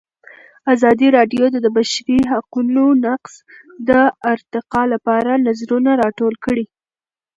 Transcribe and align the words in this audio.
ازادي 0.73 1.07
راډیو 1.17 1.45
د 1.51 1.55
د 1.65 1.67
بشري 1.77 2.19
حقونو 2.31 2.85
نقض 3.05 3.33
د 3.89 3.91
ارتقا 4.33 4.81
لپاره 4.93 5.31
نظرونه 5.47 5.91
راټول 6.03 6.33
کړي. 6.45 6.65